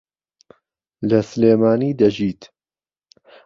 لە 1.09 1.19
سلێمانی 1.31 1.97
دەژیت. 1.99 2.41